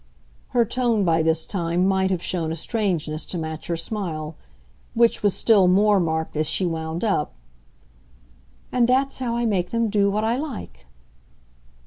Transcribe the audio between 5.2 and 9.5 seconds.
was still more marked as she wound up. "And that's how I